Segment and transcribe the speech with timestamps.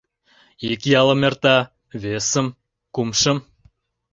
[0.71, 1.55] Ик ялым эрта,
[2.01, 2.47] весым,
[2.93, 3.37] кумшым.